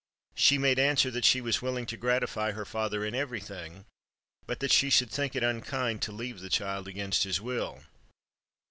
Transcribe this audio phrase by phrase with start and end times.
[0.33, 3.85] She made answer, that she was willing to gratify her father in everything;
[4.47, 7.83] but that she should think it unkind to leave the child against his will.